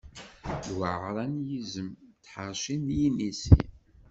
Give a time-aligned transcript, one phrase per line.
[0.67, 3.55] Luɛara n yizem, d tḥerci n yinisi.